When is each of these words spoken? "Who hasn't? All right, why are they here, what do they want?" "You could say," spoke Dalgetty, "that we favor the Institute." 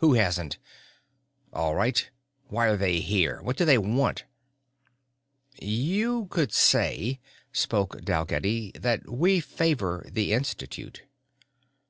"Who 0.00 0.12
hasn't? 0.12 0.58
All 1.54 1.74
right, 1.74 2.06
why 2.48 2.66
are 2.66 2.76
they 2.76 3.00
here, 3.00 3.40
what 3.40 3.56
do 3.56 3.64
they 3.64 3.78
want?" 3.78 4.24
"You 5.58 6.26
could 6.26 6.52
say," 6.52 7.18
spoke 7.50 8.02
Dalgetty, 8.04 8.72
"that 8.72 9.08
we 9.10 9.40
favor 9.40 10.06
the 10.12 10.34
Institute." 10.34 11.04